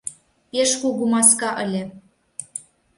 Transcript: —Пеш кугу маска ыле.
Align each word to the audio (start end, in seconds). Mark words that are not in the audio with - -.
—Пеш 0.49 0.71
кугу 0.81 1.03
маска 1.13 1.49
ыле. 1.63 1.83